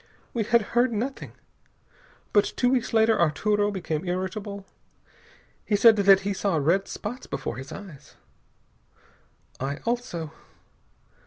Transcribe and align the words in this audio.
We 0.33 0.43
had 0.45 0.63
heard 0.73 0.91
nothing. 0.91 1.33
But 2.33 2.53
two 2.57 2.71
weeks 2.71 2.91
later 2.91 3.21
Arturo 3.21 3.69
became 3.69 4.03
irritable. 4.03 4.65
He 5.63 5.75
said 5.75 5.95
that 5.97 6.21
he 6.21 6.33
saw 6.33 6.55
red 6.55 6.87
spots 6.87 7.27
before 7.27 7.57
his 7.57 7.71
eyes. 7.71 8.15
I 9.59 9.75
also. 9.85 10.33